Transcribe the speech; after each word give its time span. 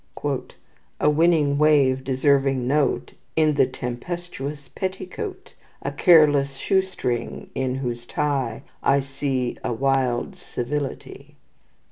"A 0.99 1.11
winning 1.11 1.59
wave, 1.59 2.03
deserving 2.03 2.67
note, 2.67 3.13
In 3.35 3.53
the 3.53 3.67
tempestuous 3.67 4.67
petticoat; 4.67 5.53
A 5.83 5.91
careless 5.91 6.55
shoe 6.55 6.81
string, 6.81 7.51
in 7.53 7.75
whose 7.75 8.07
tie 8.07 8.63
I 8.81 9.01
see 9.01 9.59
a 9.63 9.71
wild 9.71 10.37
civility." 10.37 11.35